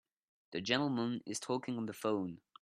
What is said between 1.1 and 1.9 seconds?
is talking on